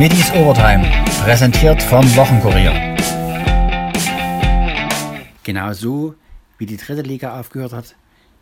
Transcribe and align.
Middies 0.00 0.32
Overtime, 0.32 0.90
präsentiert 1.24 1.82
vom 1.82 2.02
Wochenkurier. 2.16 2.72
Genau 5.42 5.74
so, 5.74 6.14
wie 6.56 6.64
die 6.64 6.78
dritte 6.78 7.02
Liga 7.02 7.38
aufgehört 7.38 7.74
hat, 7.74 7.96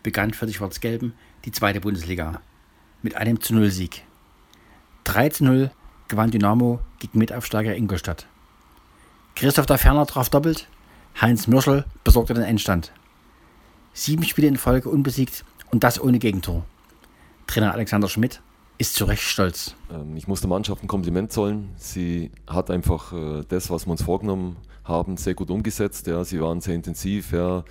begann 0.05 0.33
für 0.33 0.47
die 0.47 0.55
Schwarz-Gelben 0.55 1.15
die 1.45 1.51
zweite 1.51 1.81
Bundesliga 1.81 2.41
mit 3.03 3.17
einem 3.17 3.41
zu 3.41 3.57
Null 3.57 3.73
Sieg. 3.73 4.05
3 5.03 5.31
zu 5.31 5.45
0 5.47 5.73
gewann 6.07 6.31
Dynamo 6.31 6.79
gegen 7.01 7.19
Mitaufsteiger 7.19 7.75
Ingolstadt. 7.75 8.27
Christoph 9.35 9.67
der 9.67 9.79
Ferner 9.79 10.07
traf 10.07 10.31
doppelt, 10.31 10.69
Heinz 11.21 11.49
Mürschel 11.49 11.85
besorgte 12.05 12.35
den 12.35 12.45
Endstand. 12.45 12.93
Sieben 13.93 14.23
Spiele 14.23 14.47
in 14.47 14.59
Folge 14.59 14.91
unbesiegt 14.91 15.45
und 15.73 15.83
das 15.83 16.01
ohne 16.01 16.21
Gegentor. 16.21 16.65
Trainer 17.49 17.75
Alexander 17.75 18.09
Schmidt 18.09 18.43
ist 18.79 18.95
zu 18.95 19.05
Recht 19.05 19.23
stolz. 19.23 19.75
Ähm, 19.93 20.17
ich 20.17 20.29
muss 20.29 20.41
der 20.41 20.49
Mannschaft 20.49 20.83
ein 20.83 20.89
Kompliment 20.89 21.33
zollen. 21.33 21.71
Sie 21.77 22.31
hat 22.47 22.71
einfach 22.71 23.13
äh, 23.13 23.43
das, 23.49 23.71
was 23.71 23.87
wir 23.87 23.91
uns 23.91 24.03
vorgenommen 24.03 24.57
haben, 24.85 25.17
sehr 25.17 25.35
gut 25.35 25.51
umgesetzt. 25.51 26.07
Ja, 26.07 26.25
sie 26.25 26.41
waren 26.41 26.61
sehr 26.61 26.75
intensiv. 26.75 27.33
Ja. 27.33 27.65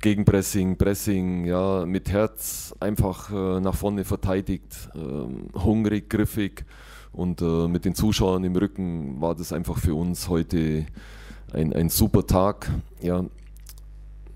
Gegenpressing, 0.00 0.78
Pressing, 0.78 1.44
ja, 1.44 1.84
mit 1.84 2.08
Herz 2.08 2.74
einfach 2.80 3.30
äh, 3.30 3.60
nach 3.60 3.74
vorne 3.74 4.04
verteidigt, 4.04 4.88
äh, 4.94 5.58
hungrig, 5.58 6.08
griffig 6.08 6.64
und 7.12 7.42
äh, 7.42 7.68
mit 7.68 7.84
den 7.84 7.94
Zuschauern 7.94 8.42
im 8.44 8.56
Rücken 8.56 9.20
war 9.20 9.34
das 9.34 9.52
einfach 9.52 9.78
für 9.78 9.94
uns 9.94 10.30
heute 10.30 10.86
ein, 11.52 11.74
ein 11.74 11.90
super 11.90 12.26
Tag. 12.26 12.70
Ja, 13.02 13.26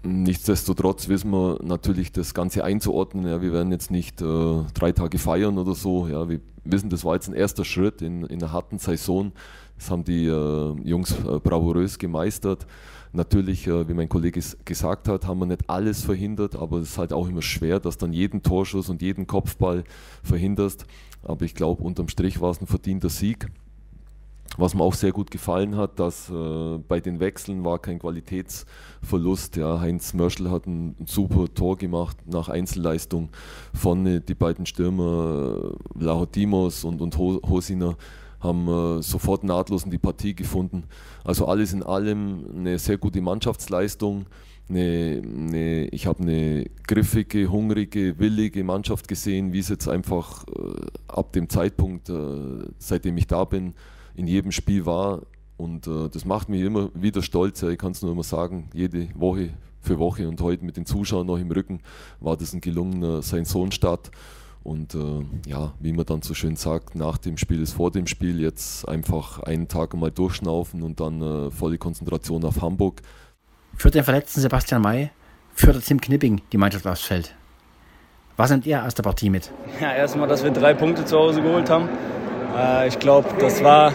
Nichtsdestotrotz 0.06 1.08
wissen 1.08 1.30
wir 1.30 1.58
natürlich 1.62 2.12
das 2.12 2.34
Ganze 2.34 2.62
einzuordnen. 2.62 3.26
Ja, 3.26 3.40
wir 3.40 3.54
werden 3.54 3.72
jetzt 3.72 3.90
nicht 3.90 4.20
äh, 4.20 4.62
drei 4.74 4.92
Tage 4.92 5.18
feiern 5.18 5.56
oder 5.56 5.74
so. 5.74 6.06
Ja, 6.08 6.28
wir 6.28 6.40
wissen, 6.64 6.90
das 6.90 7.04
war 7.04 7.14
jetzt 7.14 7.28
ein 7.28 7.34
erster 7.34 7.64
Schritt 7.64 8.02
in, 8.02 8.22
in 8.24 8.42
einer 8.42 8.52
harten 8.52 8.78
Saison. 8.78 9.32
Das 9.78 9.90
haben 9.90 10.04
die 10.04 10.26
äh, 10.26 10.74
Jungs 10.82 11.12
äh, 11.12 11.38
bravourös 11.38 11.98
gemeistert. 11.98 12.66
Natürlich, 13.12 13.66
äh, 13.66 13.88
wie 13.88 13.94
mein 13.94 14.10
Kollege 14.10 14.40
gesagt 14.66 15.08
hat, 15.08 15.26
haben 15.26 15.38
wir 15.38 15.46
nicht 15.46 15.70
alles 15.70 16.02
verhindert, 16.02 16.54
aber 16.54 16.78
es 16.78 16.90
ist 16.90 16.98
halt 16.98 17.14
auch 17.14 17.26
immer 17.26 17.42
schwer, 17.42 17.80
dass 17.80 17.96
dann 17.96 18.12
jeden 18.12 18.42
Torschuss 18.42 18.90
und 18.90 19.00
jeden 19.00 19.26
Kopfball 19.26 19.84
verhinderst. 20.22 20.84
Aber 21.22 21.46
ich 21.46 21.54
glaube, 21.54 21.82
unterm 21.82 22.08
Strich 22.08 22.42
war 22.42 22.50
es 22.50 22.60
ein 22.60 22.66
verdienter 22.66 23.08
Sieg. 23.08 23.48
Was 24.56 24.74
mir 24.74 24.82
auch 24.82 24.94
sehr 24.94 25.10
gut 25.10 25.30
gefallen 25.30 25.76
hat, 25.76 25.98
dass 25.98 26.30
äh, 26.30 26.78
bei 26.86 27.00
den 27.00 27.18
Wechseln 27.18 27.64
war 27.64 27.80
kein 27.80 27.98
Qualitätsverlust. 27.98 29.56
Ja, 29.56 29.80
Heinz 29.80 30.14
Mörschel 30.14 30.50
hat 30.50 30.66
ein, 30.66 30.94
super 31.06 31.52
Tor 31.52 31.76
gemacht 31.76 32.16
nach 32.26 32.48
Einzelleistung. 32.48 33.30
Vorne 33.72 34.20
die 34.20 34.34
beiden 34.34 34.66
Stürmer 34.66 35.72
äh, 36.00 36.86
und, 36.86 37.00
und 37.00 37.18
Hosiner 37.18 37.96
haben 38.38 38.68
äh, 38.68 39.02
sofort 39.02 39.42
nahtlos 39.42 39.84
in 39.84 39.90
die 39.90 39.98
Partie 39.98 40.34
gefunden. 40.34 40.84
Also 41.24 41.46
alles 41.46 41.72
in 41.72 41.82
allem 41.82 42.44
eine 42.54 42.78
sehr 42.78 42.98
gute 42.98 43.20
Mannschaftsleistung. 43.20 44.26
Eine, 44.68 45.22
eine, 45.24 45.86
ich 45.88 46.06
habe 46.06 46.22
eine 46.22 46.66
griffige, 46.86 47.50
hungrige, 47.50 48.18
willige 48.18 48.62
Mannschaft 48.62 49.08
gesehen, 49.08 49.52
wie 49.52 49.58
es 49.58 49.68
jetzt 49.68 49.88
einfach 49.88 50.44
äh, 50.48 50.86
ab 51.08 51.32
dem 51.32 51.48
Zeitpunkt, 51.48 52.08
äh, 52.08 52.66
seitdem 52.78 53.16
ich 53.16 53.26
da 53.26 53.44
bin, 53.44 53.74
in 54.14 54.26
jedem 54.26 54.52
Spiel 54.52 54.86
war. 54.86 55.22
Und 55.56 55.86
äh, 55.86 56.08
das 56.08 56.24
macht 56.24 56.48
mich 56.48 56.62
immer 56.62 56.90
wieder 56.94 57.22
stolz. 57.22 57.62
Ich 57.62 57.78
kann 57.78 57.92
es 57.92 58.02
nur 58.02 58.12
immer 58.12 58.22
sagen, 58.22 58.68
jede 58.74 59.08
Woche 59.14 59.50
für 59.80 59.98
Woche 59.98 60.28
und 60.28 60.40
heute 60.40 60.64
mit 60.64 60.76
den 60.76 60.86
Zuschauern 60.86 61.26
noch 61.26 61.38
im 61.38 61.50
Rücken 61.50 61.80
war 62.20 62.36
das 62.36 62.52
ein 62.54 62.60
gelungener 62.60 63.22
Sein-Sohn-Start. 63.22 64.10
Und 64.62 64.94
äh, 64.94 65.24
ja, 65.46 65.74
wie 65.78 65.92
man 65.92 66.06
dann 66.06 66.22
so 66.22 66.32
schön 66.32 66.56
sagt, 66.56 66.94
nach 66.94 67.18
dem 67.18 67.36
Spiel 67.36 67.60
ist 67.60 67.74
vor 67.74 67.90
dem 67.90 68.06
Spiel. 68.06 68.40
Jetzt 68.40 68.88
einfach 68.88 69.40
einen 69.40 69.68
Tag 69.68 69.94
mal 69.94 70.10
durchschnaufen 70.10 70.82
und 70.82 71.00
dann 71.00 71.20
äh, 71.20 71.50
volle 71.50 71.76
Konzentration 71.76 72.44
auf 72.44 72.62
Hamburg. 72.62 73.02
Für 73.76 73.90
den 73.90 74.04
verletzten 74.04 74.40
Sebastian 74.40 74.80
May 74.80 75.10
führte 75.52 75.80
Tim 75.80 76.00
Knipping 76.00 76.40
die 76.50 76.56
Mannschaft 76.56 76.86
aufs 76.86 77.02
Feld. 77.02 77.34
Was 78.36 78.50
nimmt 78.50 78.64
ihr 78.66 78.82
aus 78.84 78.94
der 78.94 79.02
Partie 79.02 79.28
mit? 79.28 79.52
Ja, 79.80 79.94
erstmal, 79.94 80.26
dass 80.26 80.42
wir 80.42 80.50
drei 80.50 80.72
Punkte 80.72 81.04
zu 81.04 81.16
Hause 81.16 81.42
geholt 81.42 81.68
haben. 81.68 81.88
Äh, 82.56 82.88
ich 82.88 82.98
glaube, 82.98 83.28
das 83.38 83.62
war 83.62 83.92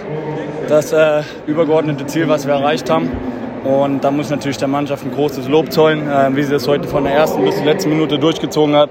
das 0.68 0.92
äh, 0.92 1.24
übergeordnete 1.48 2.06
Ziel, 2.06 2.28
was 2.28 2.46
wir 2.46 2.54
erreicht 2.54 2.90
haben. 2.90 3.12
Und 3.64 4.04
da 4.04 4.12
muss 4.12 4.30
natürlich 4.30 4.58
der 4.58 4.68
Mannschaft 4.68 5.06
ein 5.06 5.12
großes 5.12 5.48
Lob 5.48 5.72
zollen, 5.72 6.10
äh, 6.10 6.36
wie 6.36 6.44
sie 6.44 6.52
das 6.52 6.68
heute 6.68 6.88
von 6.88 7.04
der 7.04 7.14
ersten 7.14 7.44
bis 7.44 7.56
zur 7.56 7.66
letzten 7.66 7.90
Minute 7.90 8.20
durchgezogen 8.20 8.76
hat. 8.76 8.90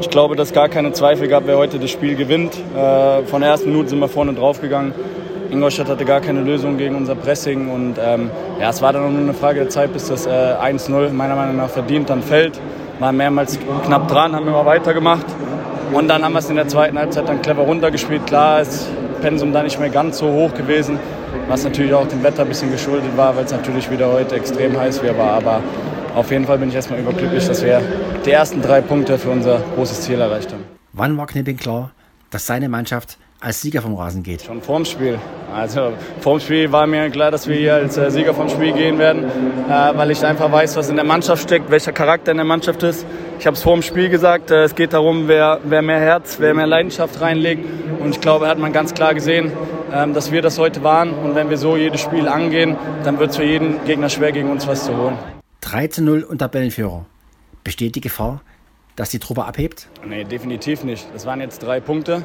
Ich 0.00 0.10
glaube, 0.10 0.36
dass 0.36 0.52
gar 0.52 0.68
keine 0.68 0.92
Zweifel 0.92 1.28
gab, 1.28 1.46
wer 1.46 1.56
heute 1.56 1.78
das 1.78 1.90
Spiel 1.90 2.14
gewinnt. 2.14 2.54
Äh, 2.76 3.24
von 3.24 3.40
der 3.40 3.50
ersten 3.50 3.70
Minute 3.70 3.90
sind 3.90 3.98
wir 3.98 4.08
vorne 4.08 4.34
drauf 4.34 4.60
gegangen. 4.60 4.94
Ingolstadt 5.50 5.88
hatte 5.88 6.04
gar 6.04 6.20
keine 6.20 6.40
Lösung 6.40 6.78
gegen 6.78 6.96
unser 6.96 7.14
Pressing 7.14 7.70
und 7.70 7.94
ähm, 8.04 8.30
ja, 8.60 8.70
es 8.70 8.82
war 8.82 8.92
dann 8.92 9.12
nur 9.12 9.20
eine 9.20 9.34
Frage 9.34 9.60
der 9.60 9.68
Zeit, 9.68 9.92
bis 9.92 10.08
das 10.08 10.26
äh, 10.26 10.30
1-0 10.30 11.10
meiner 11.10 11.36
Meinung 11.36 11.56
nach 11.56 11.68
verdient 11.68 12.10
dann 12.10 12.22
fällt. 12.22 12.60
Waren 12.98 13.16
mehrmals 13.16 13.58
knapp 13.84 14.08
dran, 14.08 14.34
haben 14.34 14.46
immer 14.48 14.64
weitergemacht 14.64 15.26
und 15.92 16.08
dann 16.08 16.24
haben 16.24 16.32
wir 16.32 16.38
es 16.38 16.50
in 16.50 16.56
der 16.56 16.68
zweiten 16.68 16.98
Halbzeit 16.98 17.28
dann 17.28 17.42
clever 17.42 17.62
runtergespielt. 17.62 18.26
Klar 18.26 18.60
ist 18.60 18.88
Pensum 19.20 19.52
da 19.52 19.62
nicht 19.62 19.78
mehr 19.78 19.90
ganz 19.90 20.18
so 20.18 20.30
hoch 20.30 20.54
gewesen, 20.54 20.98
was 21.48 21.64
natürlich 21.64 21.94
auch 21.94 22.06
dem 22.06 22.22
Wetter 22.22 22.42
ein 22.42 22.48
bisschen 22.48 22.70
geschuldet 22.70 23.16
war, 23.16 23.36
weil 23.36 23.44
es 23.44 23.52
natürlich 23.52 23.90
wieder 23.90 24.12
heute 24.12 24.36
extrem 24.36 24.78
heiß 24.78 25.02
war. 25.02 25.32
Aber 25.32 25.62
auf 26.14 26.30
jeden 26.30 26.44
Fall 26.44 26.58
bin 26.58 26.68
ich 26.68 26.74
erstmal 26.74 27.00
überglücklich, 27.00 27.46
dass 27.46 27.62
wir 27.62 27.80
die 28.24 28.30
ersten 28.30 28.62
drei 28.62 28.80
Punkte 28.80 29.18
für 29.18 29.30
unser 29.30 29.60
großes 29.74 30.02
Ziel 30.02 30.20
erreicht 30.20 30.52
haben. 30.52 30.64
Wann 30.92 31.16
war 31.16 31.26
Knipping 31.26 31.56
klar, 31.56 31.90
dass 32.30 32.46
seine 32.46 32.68
Mannschaft 32.68 33.18
als 33.40 33.60
Sieger 33.60 33.82
vom 33.82 33.94
Rasen 33.94 34.22
geht? 34.22 34.42
Schon 34.42 34.62
vorm 34.62 34.84
Spiel. 34.84 35.18
Also 35.54 35.92
vorm 36.20 36.40
Spiel 36.40 36.72
war 36.72 36.86
mir 36.86 37.10
klar, 37.10 37.30
dass 37.30 37.46
wir 37.46 37.56
hier 37.56 37.74
als 37.74 37.96
äh, 37.96 38.10
Sieger 38.10 38.34
vom 38.34 38.48
Spiel 38.48 38.72
gehen 38.72 38.98
werden, 38.98 39.24
äh, 39.24 39.96
weil 39.96 40.10
ich 40.10 40.24
einfach 40.24 40.50
weiß, 40.50 40.76
was 40.76 40.88
in 40.88 40.96
der 40.96 41.04
Mannschaft 41.04 41.42
steckt, 41.42 41.70
welcher 41.70 41.92
Charakter 41.92 42.30
in 42.32 42.38
der 42.38 42.46
Mannschaft 42.46 42.82
ist. 42.82 43.06
Ich 43.38 43.46
habe 43.46 43.56
es 43.56 43.62
vor 43.62 43.74
dem 43.74 43.82
Spiel 43.82 44.08
gesagt, 44.08 44.50
äh, 44.50 44.64
es 44.64 44.74
geht 44.74 44.92
darum, 44.92 45.28
wer, 45.28 45.60
wer 45.64 45.82
mehr 45.82 46.00
Herz, 46.00 46.36
wer 46.40 46.54
mehr 46.54 46.66
Leidenschaft 46.66 47.20
reinlegt. 47.20 47.64
Und 48.00 48.10
ich 48.10 48.20
glaube, 48.20 48.48
hat 48.48 48.58
man 48.58 48.72
ganz 48.72 48.94
klar 48.94 49.14
gesehen, 49.14 49.52
ähm, 49.92 50.14
dass 50.14 50.32
wir 50.32 50.42
das 50.42 50.58
heute 50.58 50.82
waren. 50.82 51.12
Und 51.12 51.34
wenn 51.34 51.50
wir 51.50 51.58
so 51.58 51.76
jedes 51.76 52.00
Spiel 52.00 52.28
angehen, 52.28 52.76
dann 53.04 53.18
wird 53.18 53.30
es 53.30 53.36
für 53.36 53.44
jeden 53.44 53.84
Gegner 53.84 54.08
schwer, 54.08 54.32
gegen 54.32 54.50
uns 54.50 54.66
was 54.66 54.84
zu 54.84 54.96
holen. 54.96 55.16
3 55.60 55.88
zu 55.88 56.02
0 56.02 56.22
und 56.22 56.38
Tabellenführer. 56.38 57.06
Besteht 57.62 57.94
die 57.94 58.00
Gefahr, 58.00 58.42
dass 58.96 59.10
die 59.10 59.18
Truppe 59.18 59.44
abhebt? 59.44 59.88
Nee, 60.06 60.24
definitiv 60.24 60.84
nicht. 60.84 61.06
Das 61.14 61.24
waren 61.26 61.40
jetzt 61.40 61.62
drei 61.62 61.80
Punkte, 61.80 62.24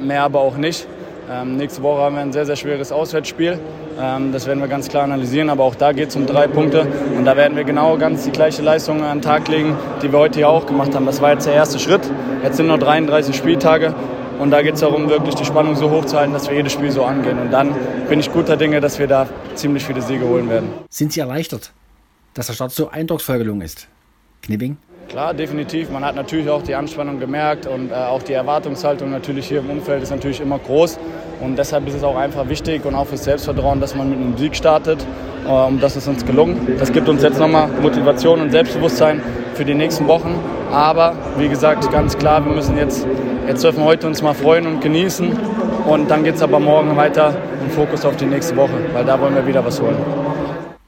mehr 0.00 0.22
aber 0.22 0.40
auch 0.40 0.56
nicht. 0.56 0.86
Ähm, 1.30 1.56
nächste 1.56 1.82
Woche 1.82 2.00
haben 2.00 2.14
wir 2.14 2.22
ein 2.22 2.32
sehr, 2.32 2.46
sehr 2.46 2.56
schweres 2.56 2.90
Auswärtsspiel. 2.90 3.58
Ähm, 4.00 4.32
das 4.32 4.46
werden 4.46 4.60
wir 4.60 4.68
ganz 4.68 4.88
klar 4.88 5.04
analysieren, 5.04 5.50
aber 5.50 5.64
auch 5.64 5.74
da 5.74 5.92
geht 5.92 6.08
es 6.08 6.16
um 6.16 6.26
drei 6.26 6.46
Punkte. 6.46 6.86
Und 7.16 7.24
da 7.26 7.36
werden 7.36 7.56
wir 7.56 7.64
genau 7.64 7.98
ganz 7.98 8.24
die 8.24 8.30
gleiche 8.30 8.62
Leistung 8.62 9.02
an 9.02 9.18
den 9.18 9.22
Tag 9.22 9.48
legen, 9.48 9.76
die 10.02 10.10
wir 10.10 10.18
heute 10.18 10.38
hier 10.38 10.48
auch 10.48 10.66
gemacht 10.66 10.94
haben. 10.94 11.04
Das 11.04 11.20
war 11.20 11.32
jetzt 11.32 11.46
der 11.46 11.54
erste 11.54 11.78
Schritt. 11.78 12.00
Jetzt 12.42 12.56
sind 12.56 12.66
noch 12.68 12.78
33 12.78 13.36
Spieltage. 13.36 13.94
Und 14.38 14.52
da 14.52 14.62
geht 14.62 14.74
es 14.74 14.80
darum, 14.80 15.10
wirklich 15.10 15.34
die 15.34 15.44
Spannung 15.44 15.74
so 15.74 15.90
hoch 15.90 16.04
zu 16.04 16.16
halten, 16.16 16.32
dass 16.32 16.48
wir 16.48 16.56
jedes 16.56 16.72
Spiel 16.72 16.92
so 16.92 17.04
angehen. 17.04 17.38
Und 17.38 17.50
dann 17.50 17.74
bin 18.08 18.20
ich 18.20 18.32
guter 18.32 18.56
Dinge, 18.56 18.80
dass 18.80 18.98
wir 18.98 19.08
da 19.08 19.26
ziemlich 19.54 19.84
viele 19.84 20.00
Siege 20.00 20.26
holen 20.26 20.48
werden. 20.48 20.68
Sind 20.88 21.12
Sie 21.12 21.20
erleichtert, 21.20 21.72
dass 22.34 22.46
der 22.46 22.54
Start 22.54 22.70
so 22.70 22.88
eindrucksvoll 22.88 23.38
gelungen 23.38 23.62
ist. 23.62 23.88
Knibbing? 24.42 24.76
Klar, 25.08 25.32
definitiv. 25.32 25.88
Man 25.88 26.04
hat 26.04 26.16
natürlich 26.16 26.50
auch 26.50 26.62
die 26.62 26.74
Anspannung 26.74 27.18
gemerkt 27.18 27.66
und 27.66 27.90
äh, 27.90 27.94
auch 27.94 28.22
die 28.22 28.34
Erwartungshaltung 28.34 29.10
natürlich 29.10 29.48
hier 29.48 29.60
im 29.60 29.70
Umfeld 29.70 30.02
ist 30.02 30.10
natürlich 30.10 30.38
immer 30.38 30.58
groß. 30.58 30.98
Und 31.40 31.56
deshalb 31.56 31.88
ist 31.88 31.94
es 31.94 32.04
auch 32.04 32.16
einfach 32.16 32.46
wichtig 32.50 32.84
und 32.84 32.94
auch 32.94 33.06
fürs 33.06 33.24
Selbstvertrauen, 33.24 33.80
dass 33.80 33.94
man 33.94 34.10
mit 34.10 34.18
einem 34.18 34.36
Sieg 34.36 34.54
startet. 34.54 34.98
Äh, 35.46 35.50
und 35.50 35.82
das 35.82 35.96
ist 35.96 36.08
uns 36.08 36.26
gelungen. 36.26 36.76
Das 36.78 36.92
gibt 36.92 37.08
uns 37.08 37.22
jetzt 37.22 37.38
nochmal 37.38 37.68
Motivation 37.80 38.42
und 38.42 38.50
Selbstbewusstsein 38.50 39.22
für 39.54 39.64
die 39.64 39.72
nächsten 39.72 40.06
Wochen. 40.08 40.38
Aber 40.70 41.14
wie 41.38 41.48
gesagt, 41.48 41.90
ganz 41.90 42.18
klar, 42.18 42.44
wir 42.44 42.52
müssen 42.52 42.76
jetzt, 42.76 43.06
jetzt 43.46 43.64
dürfen 43.64 43.78
wir 43.78 43.86
heute 43.86 44.06
uns 44.06 44.20
mal 44.20 44.34
freuen 44.34 44.66
und 44.66 44.80
genießen. 44.82 45.32
Und 45.86 46.10
dann 46.10 46.22
geht 46.22 46.34
es 46.34 46.42
aber 46.42 46.60
morgen 46.60 46.94
weiter 46.98 47.34
im 47.64 47.70
Fokus 47.70 48.04
auf 48.04 48.16
die 48.16 48.26
nächste 48.26 48.54
Woche, 48.56 48.74
weil 48.92 49.06
da 49.06 49.18
wollen 49.18 49.34
wir 49.34 49.46
wieder 49.46 49.64
was 49.64 49.80
holen. 49.80 49.96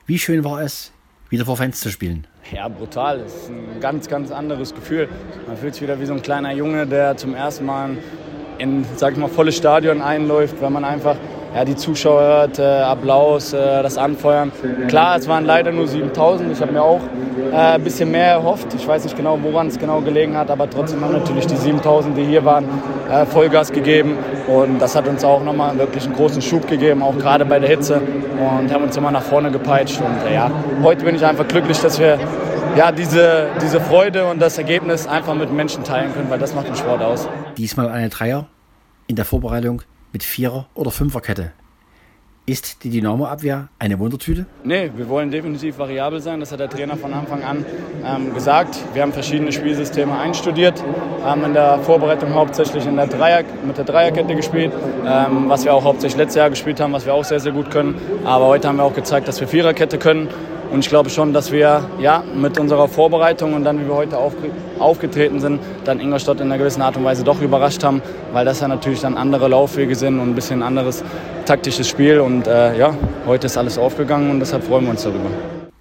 Wie 0.04 0.18
schön 0.18 0.44
war 0.44 0.60
es, 0.60 0.92
wieder 1.30 1.44
vor 1.44 1.56
Fans 1.56 1.80
zu 1.80 1.90
spielen? 1.90 2.26
Ja, 2.52 2.68
brutal. 2.68 3.20
Das 3.20 3.34
ist 3.34 3.48
ein 3.48 3.80
ganz, 3.80 4.08
ganz 4.08 4.30
anderes 4.30 4.74
Gefühl. 4.74 5.08
Man 5.46 5.56
fühlt 5.56 5.74
sich 5.74 5.82
wieder 5.82 6.00
wie 6.00 6.06
so 6.06 6.12
ein 6.12 6.22
kleiner 6.22 6.52
Junge, 6.52 6.86
der 6.86 7.16
zum 7.16 7.34
ersten 7.34 7.64
Mal 7.64 7.96
in, 8.58 8.84
sag 8.96 9.12
ich 9.12 9.18
mal, 9.18 9.28
volles 9.28 9.56
Stadion 9.56 10.02
einläuft, 10.02 10.60
weil 10.60 10.70
man 10.70 10.84
einfach 10.84 11.16
ja, 11.54 11.64
die 11.64 11.76
Zuschauer 11.76 12.20
hört, 12.20 12.58
äh, 12.58 12.62
Applaus, 12.62 13.52
äh, 13.52 13.82
das 13.82 13.98
Anfeuern. 13.98 14.52
Klar, 14.88 15.16
es 15.16 15.28
waren 15.28 15.44
leider 15.44 15.72
nur 15.72 15.86
7000. 15.86 16.52
Ich 16.52 16.60
habe 16.60 16.72
mir 16.72 16.82
auch 16.82 17.00
äh, 17.52 17.56
ein 17.56 17.82
bisschen 17.82 18.10
mehr 18.10 18.26
erhofft. 18.26 18.72
Ich 18.74 18.86
weiß 18.86 19.04
nicht 19.04 19.16
genau, 19.16 19.38
woran 19.42 19.66
es 19.66 19.78
genau 19.78 20.00
gelegen 20.00 20.36
hat, 20.36 20.50
aber 20.50 20.70
trotzdem 20.70 21.02
haben 21.02 21.12
natürlich 21.12 21.46
die 21.46 21.56
7000, 21.56 22.16
die 22.16 22.24
hier 22.24 22.44
waren, 22.44 22.66
äh, 23.10 23.26
Vollgas 23.26 23.72
gegeben. 23.72 24.16
Und 24.46 24.78
das 24.78 24.94
hat 24.94 25.08
uns 25.08 25.24
auch 25.24 25.42
nochmal 25.42 25.76
wirklich 25.76 26.04
einen 26.04 26.14
großen 26.14 26.40
Schub 26.40 26.68
gegeben, 26.68 27.02
auch 27.02 27.16
gerade 27.18 27.44
bei 27.44 27.58
der 27.58 27.68
Hitze. 27.68 28.00
Und 28.00 28.72
haben 28.72 28.84
uns 28.84 28.96
immer 28.96 29.10
nach 29.10 29.22
vorne 29.22 29.50
gepeitscht. 29.50 30.00
Und 30.00 30.30
äh, 30.30 30.34
ja, 30.34 30.50
heute 30.82 31.04
bin 31.04 31.14
ich 31.14 31.24
einfach 31.24 31.46
glücklich, 31.48 31.78
dass 31.80 31.98
wir 31.98 32.18
ja, 32.76 32.92
diese, 32.92 33.48
diese 33.60 33.80
Freude 33.80 34.26
und 34.26 34.40
das 34.40 34.56
Ergebnis 34.56 35.06
einfach 35.06 35.34
mit 35.34 35.52
Menschen 35.52 35.82
teilen 35.82 36.12
können, 36.14 36.30
weil 36.30 36.38
das 36.38 36.54
macht 36.54 36.68
den 36.68 36.76
Sport 36.76 37.02
aus. 37.02 37.28
Diesmal 37.56 37.88
eine 37.88 38.08
Dreier 38.08 38.46
in 39.08 39.16
der 39.16 39.24
Vorbereitung 39.24 39.82
mit 40.12 40.22
Vierer- 40.22 40.66
oder 40.74 40.90
Fünferkette. 40.90 41.52
Ist 42.46 42.82
die 42.82 42.90
Dynamo-Abwehr 42.90 43.68
eine 43.78 43.98
Wundertüte? 43.98 44.44
Nee, 44.64 44.90
wir 44.96 45.08
wollen 45.08 45.30
definitiv 45.30 45.78
variabel 45.78 46.20
sein. 46.20 46.40
Das 46.40 46.50
hat 46.50 46.58
der 46.58 46.68
Trainer 46.68 46.96
von 46.96 47.12
Anfang 47.12 47.44
an 47.44 47.64
ähm, 48.04 48.34
gesagt. 48.34 48.76
Wir 48.92 49.02
haben 49.02 49.12
verschiedene 49.12 49.52
Spielsysteme 49.52 50.18
einstudiert, 50.18 50.82
haben 51.22 51.44
in 51.44 51.52
der 51.52 51.78
Vorbereitung 51.80 52.34
hauptsächlich 52.34 52.86
in 52.86 52.96
der 52.96 53.06
Dreier, 53.06 53.44
mit 53.64 53.78
der 53.78 53.84
Dreierkette 53.84 54.34
gespielt, 54.34 54.72
ähm, 55.06 55.48
was 55.48 55.64
wir 55.64 55.72
auch 55.72 55.84
hauptsächlich 55.84 56.18
letztes 56.18 56.36
Jahr 56.36 56.50
gespielt 56.50 56.80
haben, 56.80 56.92
was 56.92 57.06
wir 57.06 57.14
auch 57.14 57.24
sehr, 57.24 57.38
sehr 57.38 57.52
gut 57.52 57.70
können. 57.70 57.94
Aber 58.24 58.46
heute 58.46 58.66
haben 58.66 58.78
wir 58.78 58.84
auch 58.84 58.94
gezeigt, 58.94 59.28
dass 59.28 59.38
wir 59.38 59.46
Viererkette 59.46 59.98
können 59.98 60.28
und 60.70 60.80
ich 60.80 60.88
glaube 60.88 61.10
schon, 61.10 61.32
dass 61.32 61.50
wir 61.50 61.84
ja, 61.98 62.22
mit 62.34 62.58
unserer 62.58 62.88
Vorbereitung 62.88 63.54
und 63.54 63.64
dann, 63.64 63.80
wie 63.80 63.88
wir 63.88 63.94
heute 63.94 64.16
aufgetreten 64.78 65.40
sind, 65.40 65.60
dann 65.84 66.00
Ingolstadt 66.00 66.40
in 66.40 66.46
einer 66.46 66.58
gewissen 66.58 66.82
Art 66.82 66.96
und 66.96 67.04
Weise 67.04 67.24
doch 67.24 67.40
überrascht 67.40 67.82
haben, 67.82 68.00
weil 68.32 68.44
das 68.44 68.60
ja 68.60 68.68
natürlich 68.68 69.00
dann 69.00 69.16
andere 69.16 69.48
Laufwege 69.48 69.94
sind 69.94 70.20
und 70.20 70.30
ein 70.30 70.34
bisschen 70.34 70.62
anderes 70.62 71.02
taktisches 71.44 71.88
Spiel. 71.88 72.20
Und 72.20 72.46
äh, 72.46 72.78
ja, 72.78 72.94
heute 73.26 73.46
ist 73.46 73.56
alles 73.56 73.78
aufgegangen 73.78 74.30
und 74.30 74.40
deshalb 74.40 74.64
freuen 74.64 74.84
wir 74.84 74.90
uns 74.90 75.02
darüber. 75.02 75.30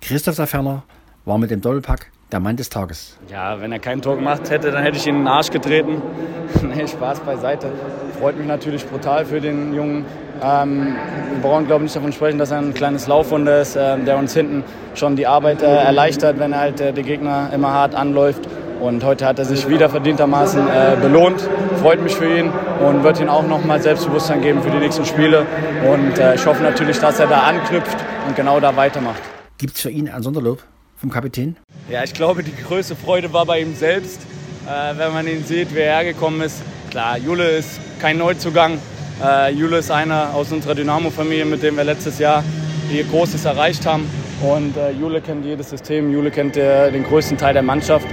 Christoph 0.01 0.36
Saferner 0.36 0.83
war 1.25 1.38
mit 1.38 1.51
dem 1.51 1.62
Doppelpack 1.62 2.12
der 2.31 2.39
Mann 2.39 2.56
des 2.56 2.69
Tages. 2.69 3.18
Ja, 3.31 3.59
wenn 3.59 3.71
er 3.71 3.80
kein 3.80 4.01
Tor 4.01 4.15
gemacht 4.15 4.50
hätte, 4.50 4.71
dann 4.71 4.83
hätte 4.83 4.97
ich 4.97 5.06
ihn 5.06 5.15
in 5.15 5.21
den 5.21 5.27
Arsch 5.27 5.50
getreten. 5.50 6.01
nee, 6.75 6.88
Spaß 6.88 7.19
beiseite. 7.21 7.71
Freut 8.19 8.38
mich 8.38 8.47
natürlich 8.47 8.86
brutal 8.86 9.25
für 9.25 9.41
den 9.41 9.74
Jungen. 9.74 10.06
Ähm, 10.41 10.95
wir 11.33 11.41
brauchen, 11.41 11.68
glaube 11.68 11.83
ich, 11.83 11.89
nicht 11.91 11.95
davon 11.95 12.13
sprechen, 12.13 12.38
dass 12.38 12.51
er 12.51 12.59
ein 12.59 12.74
kleines 12.74 13.07
Laufwunder 13.07 13.62
ist, 13.62 13.75
äh, 13.75 13.97
der 14.00 14.18
uns 14.18 14.33
hinten 14.33 14.63
schon 14.95 15.15
die 15.15 15.27
Arbeit 15.27 15.62
äh, 15.62 15.65
erleichtert, 15.65 16.39
wenn 16.39 16.53
er 16.53 16.59
halt 16.59 16.81
äh, 16.81 16.94
die 16.94 17.03
Gegner 17.03 17.50
immer 17.53 17.71
hart 17.71 17.95
anläuft. 17.95 18.47
Und 18.80 19.03
heute 19.03 19.25
hat 19.25 19.38
er 19.39 19.45
sich 19.45 19.68
wieder 19.68 19.89
verdientermaßen 19.89 20.68
äh, 20.68 20.95
belohnt. 21.01 21.41
Freut 21.81 22.01
mich 22.01 22.15
für 22.15 22.38
ihn 22.38 22.50
und 22.86 23.03
wird 23.03 23.19
ihm 23.19 23.27
auch 23.27 23.45
nochmal 23.45 23.81
Selbstbewusstsein 23.81 24.41
geben 24.41 24.63
für 24.63 24.69
die 24.69 24.77
nächsten 24.77 25.06
Spiele. 25.06 25.45
Und 25.86 26.18
äh, 26.18 26.36
ich 26.36 26.45
hoffe 26.45 26.63
natürlich, 26.63 26.97
dass 27.00 27.19
er 27.19 27.27
da 27.27 27.41
anknüpft 27.41 27.97
und 28.27 28.36
genau 28.38 28.59
da 28.62 28.75
weitermacht. 28.77 29.21
Gibt 29.57 29.75
es 29.75 29.81
für 29.81 29.89
ihn 29.89 30.07
ein 30.07 30.24
Sonderlob 30.24 30.63
vom 30.95 31.09
Kapitän? 31.09 31.57
Ja, 31.89 32.03
ich 32.03 32.13
glaube, 32.13 32.44
die 32.44 32.56
größte 32.56 32.95
Freude 32.95 33.33
war 33.33 33.45
bei 33.45 33.59
ihm 33.59 33.75
selbst, 33.75 34.21
äh, 34.65 34.97
wenn 34.97 35.12
man 35.12 35.27
ihn 35.27 35.44
sieht, 35.44 35.75
wie 35.75 35.80
er 35.80 35.97
hergekommen 35.97 36.39
ist. 36.39 36.62
Klar, 36.89 37.18
Jule 37.18 37.50
ist 37.50 37.81
kein 38.00 38.18
Neuzugang, 38.18 38.80
äh, 39.24 39.51
Jule 39.51 39.77
ist 39.77 39.92
einer 39.92 40.33
aus 40.33 40.51
unserer 40.51 40.75
Dynamo-Familie, 40.75 41.45
mit 41.45 41.63
dem 41.63 41.77
wir 41.77 41.83
letztes 41.83 42.19
Jahr 42.19 42.44
hier 42.89 43.04
Großes 43.04 43.45
erreicht 43.45 43.86
haben. 43.86 44.10
Und 44.42 44.77
äh, 44.77 44.92
Jule 44.92 45.21
kennt 45.21 45.45
jedes 45.45 45.69
System, 45.69 46.12
Jule 46.12 46.31
kennt 46.31 46.56
äh, 46.56 46.92
den 46.92 47.04
größten 47.04 47.38
Teil 47.38 47.54
der 47.54 47.63
Mannschaft. 47.63 48.07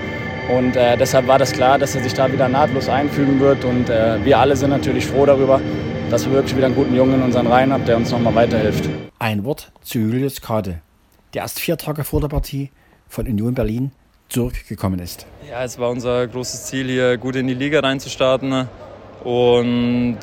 Und 0.49 0.77
äh, 0.77 0.97
deshalb 0.97 1.27
war 1.27 1.39
das 1.39 1.53
klar, 1.53 1.79
dass 1.79 1.95
er 1.95 2.03
sich 2.03 2.15
da 2.15 2.31
wieder 2.33 2.49
nahtlos 2.49 2.89
einfügen 2.89 3.41
wird. 3.41 3.65
Und 3.65 3.89
äh, 3.89 4.25
wir 4.25 4.39
alle 4.39 4.57
sind 4.57 4.71
natürlich 4.71 5.07
froh 5.07 5.27
darüber, 5.27 5.61
dass 6.11 6.25
wir 6.27 6.33
wirklich 6.33 6.57
wieder 6.57 6.67
einen 6.67 6.75
guten 6.75 6.95
Jungen 6.95 7.15
in 7.15 7.23
unseren 7.23 7.47
Reihen 7.47 7.73
haben, 7.73 7.85
der 7.85 7.97
uns 7.97 8.11
nochmal 8.11 8.35
weiterhilft. 8.35 8.89
Ein 9.19 9.45
Wort 9.45 9.73
zu 9.83 9.99
Julius 9.99 10.41
Kade, 10.41 10.81
der 11.35 11.43
erst 11.43 11.61
vier 11.61 11.77
Tage 11.77 12.05
vor 12.05 12.21
der 12.21 12.29
Partie 12.29 12.71
von 13.09 13.27
Union 13.27 13.55
Berlin 13.55 13.93
zurückgekommen 14.29 14.99
ist. 14.99 15.27
Ja, 15.49 15.63
es 15.65 15.79
war 15.79 15.91
unser 15.91 16.27
großes 16.27 16.67
Ziel, 16.67 16.87
hier 16.87 17.17
gut 17.17 17.37
in 17.37 17.47
die 17.47 17.55
Liga 17.55 17.81
reinzustarten 17.81 18.69
und 19.27 20.19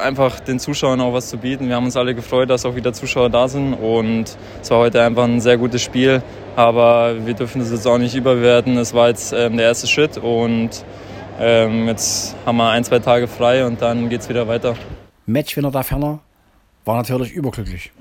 einfach 0.00 0.40
den 0.40 0.58
Zuschauern 0.58 0.98
auch 1.02 1.12
was 1.12 1.28
zu 1.28 1.36
bieten. 1.36 1.68
Wir 1.68 1.76
haben 1.76 1.84
uns 1.84 1.94
alle 1.94 2.14
gefreut, 2.14 2.48
dass 2.48 2.64
auch 2.64 2.74
wieder 2.74 2.94
Zuschauer 2.94 3.28
da 3.28 3.48
sind 3.48 3.74
und 3.74 4.24
es 4.62 4.70
war 4.70 4.78
heute 4.78 5.02
einfach 5.02 5.24
ein 5.24 5.42
sehr 5.42 5.58
gutes 5.58 5.82
Spiel, 5.82 6.22
aber 6.56 7.26
wir 7.26 7.34
dürfen 7.34 7.60
es 7.60 7.70
jetzt 7.70 7.86
auch 7.86 7.98
nicht 7.98 8.14
überwerten. 8.14 8.78
Es 8.78 8.94
war 8.94 9.08
jetzt 9.08 9.34
ähm, 9.34 9.58
der 9.58 9.66
erste 9.66 9.86
Schritt 9.86 10.16
und 10.16 10.70
ähm, 11.38 11.86
jetzt 11.88 12.34
haben 12.46 12.56
wir 12.56 12.70
ein, 12.70 12.82
zwei 12.82 12.98
Tage 12.98 13.28
frei 13.28 13.66
und 13.66 13.82
dann 13.82 14.08
geht 14.08 14.22
es 14.22 14.28
wieder 14.30 14.48
weiter. 14.48 14.74
Matchwinner 15.26 15.70
da 15.70 15.82
ferner 15.82 16.20
war 16.86 16.96
natürlich 16.96 17.32
überglücklich. 17.32 17.92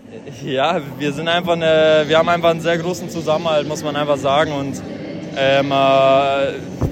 Ja, 0.46 0.80
wir 0.98 1.12
sind 1.12 1.28
einfach 1.28 1.54
eine, 1.54 2.06
wir 2.08 2.18
haben 2.18 2.30
einfach 2.30 2.52
einen 2.52 2.62
sehr 2.62 2.78
großen 2.78 3.10
Zusammenhalt, 3.10 3.68
muss 3.68 3.84
man 3.84 3.98
einfach 3.98 4.18
sagen 4.18 4.54
und 4.54 4.82
ähm, 5.38 5.72
äh, 5.72 5.74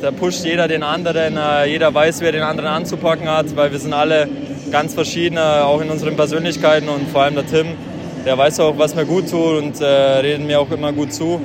da 0.02 0.12
pusht 0.18 0.44
jeder 0.44 0.68
den 0.68 0.84
anderen, 0.84 1.38
äh, 1.38 1.66
jeder 1.66 1.94
weiß, 1.94 2.22
wer 2.22 2.32
den 2.32 2.44
anderen 2.44 2.70
anzupacken 2.70 3.30
hat, 3.30 3.56
weil 3.56 3.72
wir 3.72 3.80
sind 3.80 3.94
alle 3.94 4.28
ganz 4.72 4.94
verschieden, 4.94 5.38
auch 5.38 5.82
in 5.82 5.90
unseren 5.90 6.16
Persönlichkeiten 6.16 6.90
und 6.90 7.10
vor 7.10 7.24
allem 7.24 7.36
der 7.36 7.46
Tim, 7.46 7.68
der 8.26 8.38
weiß 8.38 8.60
auch, 8.62 8.78
was 8.78 8.96
mir 8.96 9.06
gut 9.06 9.30
tut 9.30 9.62
und 9.62 9.82
äh, 9.82 9.86
redet 9.86 10.46
mir 10.46 10.60
auch 10.60 10.72
immer 10.72 10.92
gut 10.92 11.14
zu. 11.14 11.40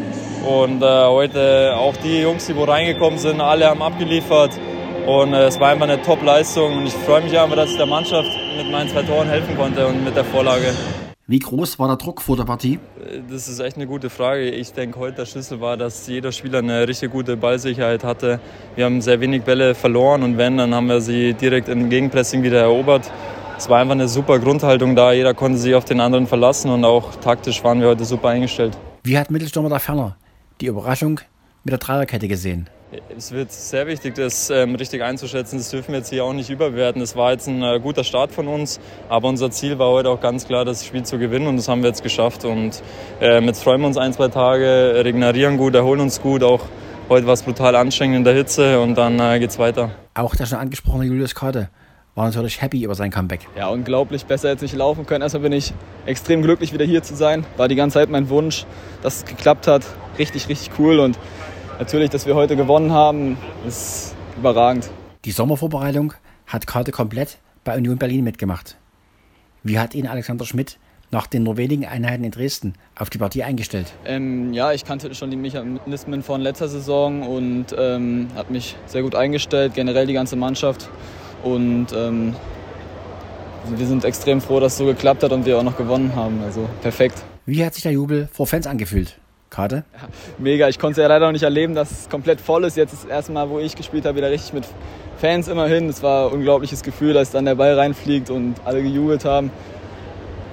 Und 0.46 0.82
äh, 0.82 1.04
heute 1.06 1.74
auch 1.76 1.96
die 1.96 2.20
Jungs, 2.20 2.46
die 2.46 2.56
wo 2.56 2.64
reingekommen 2.64 3.18
sind, 3.18 3.40
alle 3.40 3.66
haben 3.66 3.82
abgeliefert 3.82 4.58
und 5.06 5.32
äh, 5.34 5.46
es 5.46 5.58
war 5.58 5.70
einfach 5.70 5.88
eine 5.88 6.00
Top-Leistung 6.02 6.78
und 6.78 6.86
ich 6.86 6.92
freue 6.92 7.22
mich 7.22 7.38
einfach, 7.38 7.56
dass 7.56 7.70
ich 7.70 7.76
der 7.76 7.86
Mannschaft 7.86 8.28
mit 8.56 8.70
meinen 8.70 8.88
zwei 8.90 9.02
Toren 9.02 9.28
helfen 9.28 9.56
konnte 9.56 9.86
und 9.86 10.04
mit 10.04 10.16
der 10.16 10.24
Vorlage. 10.24 10.74
Wie 11.26 11.38
groß 11.38 11.78
war 11.78 11.88
der 11.88 11.96
Druck 11.96 12.22
vor 12.22 12.36
der 12.36 12.44
Partie? 12.44 12.78
Das 13.30 13.48
ist 13.48 13.60
echt 13.60 13.76
eine 13.76 13.86
gute 13.86 14.10
Frage. 14.10 14.50
Ich 14.50 14.72
denke, 14.72 14.98
heute 14.98 15.18
der 15.18 15.26
Schlüssel 15.26 15.60
war, 15.60 15.76
dass 15.76 16.06
jeder 16.06 16.30
Spieler 16.30 16.58
eine 16.58 16.86
richtig 16.86 17.10
gute 17.10 17.36
Ballsicherheit 17.36 18.04
hatte. 18.04 18.38
Wir 18.76 18.84
haben 18.84 19.00
sehr 19.00 19.20
wenig 19.20 19.42
Bälle 19.42 19.74
verloren 19.74 20.22
und 20.22 20.36
wenn, 20.36 20.58
dann 20.58 20.74
haben 20.74 20.88
wir 20.88 21.00
sie 21.00 21.32
direkt 21.32 21.68
im 21.68 21.88
Gegenpressing 21.88 22.42
wieder 22.42 22.60
erobert. 22.60 23.10
Es 23.56 23.68
war 23.68 23.80
einfach 23.80 23.94
eine 23.94 24.08
super 24.08 24.38
Grundhaltung 24.38 24.94
da. 24.94 25.12
Jeder 25.12 25.32
konnte 25.32 25.58
sich 25.58 25.74
auf 25.74 25.84
den 25.84 26.00
anderen 26.00 26.26
verlassen 26.26 26.70
und 26.70 26.84
auch 26.84 27.16
taktisch 27.16 27.64
waren 27.64 27.80
wir 27.80 27.88
heute 27.88 28.04
super 28.04 28.28
eingestellt. 28.28 28.76
Wie 29.04 29.16
hat 29.16 29.30
Mittelstürmer 29.30 29.70
da 29.70 29.78
ferner 29.78 30.16
die 30.60 30.66
Überraschung 30.66 31.20
mit 31.64 31.72
der 31.72 31.78
Dreierkette 31.78 32.28
gesehen? 32.28 32.68
Es 33.14 33.32
wird 33.32 33.52
sehr 33.52 33.86
wichtig, 33.86 34.14
das 34.14 34.48
ähm, 34.48 34.74
richtig 34.74 35.02
einzuschätzen. 35.02 35.58
Das 35.58 35.68
dürfen 35.68 35.88
wir 35.92 35.98
jetzt 35.98 36.08
hier 36.08 36.24
auch 36.24 36.32
nicht 36.32 36.48
überwerten. 36.48 37.02
Es 37.02 37.16
war 37.16 37.32
jetzt 37.32 37.46
ein 37.46 37.62
äh, 37.62 37.78
guter 37.80 38.02
Start 38.02 38.32
von 38.32 38.48
uns, 38.48 38.80
aber 39.10 39.28
unser 39.28 39.50
Ziel 39.50 39.78
war 39.78 39.90
heute 39.90 40.08
auch 40.08 40.20
ganz 40.20 40.46
klar, 40.46 40.64
das 40.64 40.86
Spiel 40.86 41.02
zu 41.02 41.18
gewinnen 41.18 41.48
und 41.48 41.58
das 41.58 41.68
haben 41.68 41.82
wir 41.82 41.88
jetzt 41.88 42.02
geschafft. 42.02 42.46
Und 42.46 42.82
äh, 43.20 43.44
jetzt 43.44 43.62
freuen 43.62 43.82
wir 43.82 43.88
uns 43.88 43.98
ein, 43.98 44.14
zwei 44.14 44.28
Tage, 44.28 45.02
regenerieren 45.04 45.58
gut, 45.58 45.74
erholen 45.74 46.00
uns 46.00 46.22
gut. 46.22 46.42
Auch 46.42 46.62
heute 47.10 47.26
war 47.26 47.34
es 47.34 47.42
brutal 47.42 47.76
anstrengend 47.76 48.16
in 48.16 48.24
der 48.24 48.34
Hitze 48.34 48.80
und 48.80 48.96
dann 48.96 49.20
äh, 49.20 49.44
es 49.44 49.58
weiter. 49.58 49.90
Auch 50.14 50.34
der 50.34 50.46
schon 50.46 50.58
angesprochene 50.58 51.04
Julius 51.04 51.34
Karte 51.34 51.68
war 52.14 52.24
natürlich 52.24 52.62
happy 52.62 52.82
über 52.82 52.94
sein 52.94 53.10
Comeback. 53.10 53.40
Ja, 53.54 53.68
unglaublich. 53.68 54.24
Besser 54.24 54.48
hätte 54.48 54.64
ich 54.64 54.72
laufen 54.72 55.04
können. 55.04 55.20
Erstmal 55.20 55.42
bin 55.42 55.52
ich 55.52 55.74
extrem 56.06 56.40
glücklich, 56.40 56.72
wieder 56.72 56.86
hier 56.86 57.02
zu 57.02 57.14
sein. 57.14 57.44
War 57.58 57.68
die 57.68 57.76
ganze 57.76 57.94
Zeit 57.94 58.08
mein 58.08 58.30
Wunsch, 58.30 58.64
dass 59.02 59.18
es 59.18 59.24
geklappt 59.26 59.66
hat. 59.66 59.82
Richtig, 60.18 60.48
richtig 60.48 60.70
cool 60.78 60.98
und 60.98 61.18
natürlich, 61.78 62.10
dass 62.10 62.26
wir 62.26 62.34
heute 62.34 62.56
gewonnen 62.56 62.92
haben, 62.92 63.36
ist 63.66 64.14
überragend. 64.36 64.90
Die 65.24 65.30
Sommervorbereitung 65.30 66.12
hat 66.46 66.66
Karte 66.66 66.92
komplett 66.92 67.38
bei 67.64 67.76
Union 67.76 67.98
Berlin 67.98 68.24
mitgemacht. 68.24 68.76
Wie 69.62 69.78
hat 69.78 69.94
ihn 69.94 70.06
Alexander 70.06 70.44
Schmidt 70.44 70.78
nach 71.10 71.26
den 71.26 71.42
nur 71.42 71.56
wenigen 71.56 71.86
Einheiten 71.86 72.24
in 72.24 72.30
Dresden 72.30 72.74
auf 72.98 73.10
die 73.10 73.18
Partie 73.18 73.42
eingestellt? 73.42 73.92
Ähm, 74.04 74.52
ja, 74.52 74.72
ich 74.72 74.84
kannte 74.84 75.14
schon 75.14 75.30
die 75.30 75.36
Mechanismen 75.36 76.22
von 76.22 76.40
letzter 76.40 76.68
Saison 76.68 77.22
und 77.22 77.66
ähm, 77.76 78.28
hat 78.34 78.50
mich 78.50 78.76
sehr 78.86 79.02
gut 79.02 79.14
eingestellt, 79.14 79.74
generell 79.74 80.06
die 80.06 80.12
ganze 80.12 80.36
Mannschaft. 80.36 80.88
Und 81.42 81.88
ähm, 81.94 82.34
wir 83.76 83.86
sind 83.86 84.04
extrem 84.04 84.40
froh, 84.40 84.60
dass 84.60 84.72
es 84.72 84.78
so 84.78 84.84
geklappt 84.84 85.22
hat 85.22 85.32
und 85.32 85.46
wir 85.46 85.58
auch 85.58 85.62
noch 85.62 85.76
gewonnen 85.76 86.14
haben. 86.14 86.42
Also 86.42 86.68
perfekt. 86.82 87.22
Wie 87.46 87.64
hat 87.64 87.74
sich 87.74 87.82
der 87.82 87.92
Jubel 87.92 88.28
vor 88.32 88.46
Fans 88.46 88.66
angefühlt? 88.66 89.18
Karte? 89.50 89.84
Ja, 89.94 90.08
mega. 90.38 90.68
Ich 90.68 90.78
konnte 90.78 91.00
es 91.00 91.02
ja 91.02 91.08
leider 91.08 91.26
noch 91.26 91.32
nicht 91.32 91.42
erleben, 91.42 91.74
dass 91.74 91.90
es 91.90 92.08
komplett 92.08 92.40
voll 92.40 92.64
ist. 92.64 92.76
Jetzt 92.76 92.92
ist 92.92 93.04
das 93.04 93.10
erste 93.10 93.32
Mal, 93.32 93.48
wo 93.48 93.58
ich 93.58 93.74
gespielt 93.74 94.04
habe, 94.04 94.16
wieder 94.16 94.30
richtig 94.30 94.52
mit 94.52 94.64
Fans 95.18 95.48
immerhin. 95.48 95.88
Es 95.88 96.02
war 96.02 96.28
ein 96.28 96.34
unglaubliches 96.34 96.82
Gefühl, 96.82 97.14
dass 97.14 97.30
dann 97.30 97.44
der 97.44 97.54
Ball 97.54 97.74
reinfliegt 97.74 98.30
und 98.30 98.54
alle 98.64 98.82
gejubelt 98.82 99.24
haben. 99.24 99.50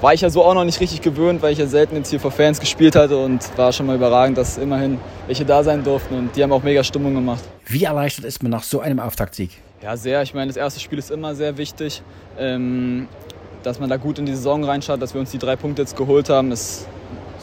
War 0.02 0.14
ich 0.14 0.22
ja 0.22 0.30
so 0.30 0.44
auch 0.44 0.54
noch 0.54 0.66
nicht 0.66 0.80
richtig 0.80 1.02
gewöhnt, 1.02 1.42
weil 1.42 1.54
ich 1.54 1.60
ja 1.60 1.68
selten 1.68 1.96
jetzt 1.96 2.10
hier 2.10 2.20
vor 2.20 2.32
Fans 2.32 2.60
gespielt 2.60 2.96
hatte 2.96 3.18
und 3.18 3.42
war 3.58 3.72
schon 3.72 3.86
mal 3.86 3.96
überragend, 3.96 4.38
dass 4.38 4.58
immerhin 4.58 5.00
welche 5.26 5.46
da 5.46 5.64
sein 5.64 5.84
durften 5.84 6.16
und 6.16 6.36
die 6.36 6.44
haben 6.44 6.52
auch 6.52 6.64
mega 6.64 6.84
Stimmung 6.84 7.16
gemacht. 7.16 7.44
Wie 7.66 7.86
erleichtert 7.86 8.26
ist 8.26 8.44
man 8.44 8.52
nach 8.52 8.64
so 8.64 8.82
einem 8.82 9.00
Auftaktsieg? 9.00 9.52
Ja, 9.82 9.96
sehr. 9.98 10.22
Ich 10.22 10.34
meine, 10.34 10.48
das 10.48 10.58
erste 10.58 10.80
Spiel 10.80 11.00
ist 11.00 11.12
immer 11.12 11.34
sehr 11.34 11.58
wichtig. 11.58 12.02
Ähm, 12.38 13.08
dass 13.66 13.80
man 13.80 13.90
da 13.90 13.98
gut 13.98 14.20
in 14.20 14.26
die 14.26 14.36
Saison 14.36 14.64
reinschaut, 14.64 15.02
dass 15.02 15.14
wir 15.14 15.22
uns 15.22 15.32
die 15.32 15.40
drei 15.40 15.56
Punkte 15.56 15.82
jetzt 15.82 15.98
geholt 15.98 16.30
haben, 16.30 16.52
ist 16.52 16.88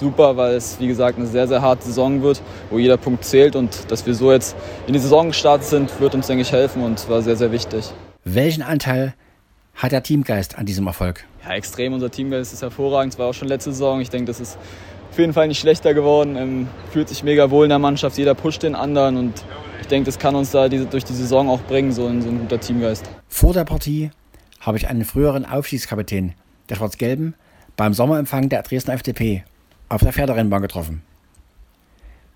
super, 0.02 0.36
weil 0.36 0.54
es, 0.54 0.78
wie 0.80 0.88
gesagt, 0.88 1.16
eine 1.16 1.26
sehr, 1.26 1.48
sehr 1.48 1.62
harte 1.62 1.86
Saison 1.86 2.22
wird, 2.22 2.42
wo 2.70 2.78
jeder 2.78 2.96
Punkt 2.96 3.24
zählt. 3.24 3.56
Und 3.56 3.90
dass 3.90 4.04
wir 4.04 4.14
so 4.14 4.32
jetzt 4.32 4.56
in 4.86 4.92
die 4.92 4.98
Saison 4.98 5.28
gestartet 5.28 5.66
sind, 5.66 6.00
wird 6.00 6.14
uns, 6.14 6.26
denke 6.26 6.42
ich, 6.42 6.52
helfen 6.52 6.82
und 6.82 7.08
war 7.08 7.22
sehr, 7.22 7.36
sehr 7.36 7.52
wichtig. 7.52 7.90
Welchen 8.24 8.62
Anteil 8.62 9.14
hat 9.74 9.92
der 9.92 10.02
Teamgeist 10.02 10.58
an 10.58 10.66
diesem 10.66 10.86
Erfolg? 10.86 11.24
Ja, 11.44 11.54
extrem. 11.54 11.94
Unser 11.94 12.10
Teamgeist 12.10 12.52
ist 12.52 12.62
hervorragend. 12.62 13.14
Es 13.14 13.18
war 13.18 13.28
auch 13.28 13.34
schon 13.34 13.48
letzte 13.48 13.72
Saison. 13.72 14.00
Ich 14.00 14.10
denke, 14.10 14.26
das 14.26 14.40
ist 14.40 14.58
auf 15.10 15.18
jeden 15.18 15.32
Fall 15.32 15.48
nicht 15.48 15.60
schlechter 15.60 15.94
geworden. 15.94 16.36
Ähm, 16.36 16.68
fühlt 16.90 17.08
sich 17.08 17.22
mega 17.22 17.50
wohl 17.50 17.64
in 17.64 17.70
der 17.70 17.78
Mannschaft. 17.78 18.18
Jeder 18.18 18.34
pusht 18.34 18.62
den 18.62 18.74
anderen 18.74 19.16
und 19.16 19.44
ich 19.80 19.86
denke, 19.86 20.06
das 20.06 20.18
kann 20.18 20.34
uns 20.34 20.50
da 20.50 20.68
diese, 20.68 20.86
durch 20.86 21.04
die 21.04 21.14
Saison 21.14 21.48
auch 21.48 21.60
bringen, 21.62 21.92
so 21.92 22.06
ein, 22.06 22.22
so 22.22 22.28
ein 22.28 22.38
guter 22.40 22.60
Teamgeist. 22.60 23.08
Vor 23.28 23.52
der 23.52 23.64
Partie 23.64 24.10
habe 24.60 24.76
ich 24.76 24.88
einen 24.88 25.04
früheren 25.04 25.44
Aufstiegskapitän 25.44 26.34
der 26.68 26.76
Schwarz-Gelben 26.76 27.34
beim 27.76 27.94
Sommerempfang 27.94 28.48
der 28.48 28.62
Dresdner 28.62 28.94
FDP 28.94 29.44
auf 29.92 30.02
der 30.02 30.12
Pferderennbahn 30.12 30.62
getroffen. 30.62 31.02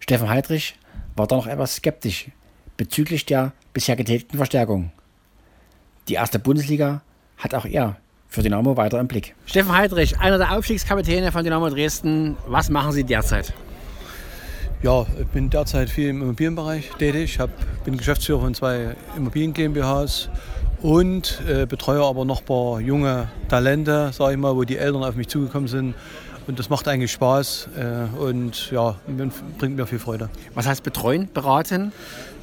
Steffen 0.00 0.28
Heidrich 0.28 0.76
war 1.16 1.26
da 1.26 1.36
noch 1.36 1.46
etwas 1.46 1.76
skeptisch 1.76 2.30
bezüglich 2.76 3.24
der 3.24 3.52
bisher 3.72 3.96
getätigten 3.96 4.36
Verstärkung. 4.36 4.92
Die 6.08 6.14
erste 6.14 6.38
Bundesliga 6.38 7.00
hat 7.38 7.54
auch 7.54 7.64
er 7.64 7.96
für 8.28 8.42
Dynamo 8.42 8.76
weiter 8.76 9.00
im 9.00 9.08
Blick. 9.08 9.34
Steffen 9.46 9.74
Heidrich, 9.74 10.20
einer 10.20 10.36
der 10.36 10.52
Aufstiegskapitäne 10.52 11.32
von 11.32 11.44
Dynamo 11.44 11.70
Dresden. 11.70 12.36
Was 12.46 12.68
machen 12.68 12.92
Sie 12.92 13.04
derzeit? 13.04 13.54
Ja, 14.82 15.06
ich 15.18 15.26
bin 15.28 15.48
derzeit 15.48 15.88
viel 15.88 16.08
im 16.08 16.20
Immobilienbereich 16.20 16.90
tätig. 16.98 17.38
Ich 17.40 17.84
bin 17.84 17.96
Geschäftsführer 17.96 18.42
von 18.42 18.54
zwei 18.54 18.94
Immobilien 19.16 19.54
GmbHs 19.54 20.28
und 20.82 21.40
äh, 21.48 21.64
betreue 21.64 22.04
aber 22.04 22.26
noch 22.26 22.40
ein 22.40 22.44
paar 22.44 22.80
junge 22.80 23.28
Talente, 23.48 24.10
sage 24.12 24.34
ich 24.34 24.38
mal, 24.38 24.54
wo 24.54 24.64
die 24.64 24.76
Eltern 24.76 25.02
auf 25.02 25.14
mich 25.14 25.28
zugekommen 25.28 25.68
sind. 25.68 25.94
Und 26.46 26.58
das 26.58 26.70
macht 26.70 26.86
eigentlich 26.86 27.10
Spaß 27.12 27.68
äh, 27.76 28.18
und 28.18 28.70
ja, 28.70 28.94
bringt 29.58 29.76
mir 29.76 29.86
viel 29.86 29.98
Freude. 29.98 30.28
Was 30.54 30.66
heißt 30.66 30.84
betreuen, 30.84 31.28
beraten? 31.32 31.92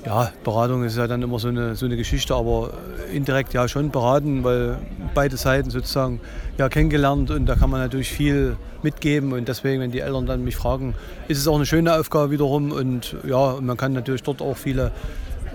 Ja, 0.06 0.34
Beratung 0.44 0.84
ist 0.84 0.98
ja 0.98 1.08
dann 1.08 1.22
immer 1.22 1.40
so 1.40 1.48
eine, 1.48 1.76
so 1.78 1.86
eine 1.86 1.96
Geschichte, 1.96 2.36
aber 2.36 2.72
indirekt 3.14 3.54
ja 3.54 3.70
schon 3.70 3.90
beraten, 3.90 4.44
weil 4.44 4.78
beide 5.14 5.38
Seiten 5.38 5.70
sozusagen 5.70 6.20
ja 6.58 6.68
kennengelernt 6.68 7.32
und 7.32 7.46
da 7.46 7.56
kann 7.56 7.70
man 7.70 7.80
natürlich 7.80 8.12
viel 8.12 8.58
mitgeben 8.82 9.32
und 9.32 9.48
deswegen, 9.48 9.80
wenn 9.82 9.92
die 9.92 10.02
Eltern 10.02 10.26
dann 10.26 10.44
mich 10.44 10.58
fragen, 10.58 10.94
ist 11.30 11.38
es 11.38 11.48
auch 11.48 11.56
eine 11.56 11.66
schöne 11.66 11.94
Aufgabe 11.94 12.32
wiederum 12.32 12.74
und 12.74 13.16
ja, 13.26 13.56
man 13.62 13.78
kann 13.78 13.94
natürlich 13.94 14.24
dort 14.24 14.42
auch 14.42 14.58
viele 14.58 14.92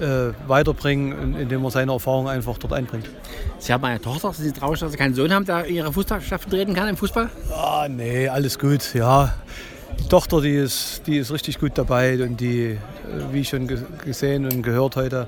äh, 0.01 0.33
weiterbringen, 0.49 1.37
indem 1.39 1.63
man 1.63 1.71
seine 1.71 1.93
Erfahrungen 1.93 2.29
einfach 2.29 2.59
dort 2.59 2.73
einbringt. 2.73 3.09
Sie 3.59 3.73
haben 3.73 3.85
eine 3.85 4.01
Tochter, 4.01 4.33
Sie 4.33 4.45
sind 4.45 4.57
traurig, 4.57 4.81
dass 4.81 4.93
Sie 4.93 4.99
keinen 4.99 5.15
Sohn 5.15 5.33
haben, 5.33 5.45
der 5.45 5.67
Ihre 5.67 5.93
Fußballschaft 5.93 6.51
treten 6.51 6.75
kann 6.75 6.89
im 6.89 6.97
Fußball? 6.97 7.29
Ah, 7.53 7.87
nee, 7.89 8.29
alles 8.29 8.59
gut, 8.59 8.95
ja. 8.95 9.35
Die 9.99 10.09
Tochter, 10.09 10.41
die 10.41 10.55
ist, 10.55 11.03
die 11.07 11.19
ist 11.19 11.33
richtig 11.33 11.59
gut 11.59 11.73
dabei 11.75 12.23
und 12.23 12.41
die, 12.41 12.71
äh, 12.71 12.79
wie 13.33 13.41
ich 13.41 13.49
schon 13.49 13.69
gesehen 14.05 14.45
und 14.45 14.63
gehört 14.63 14.97
heute, 14.97 15.27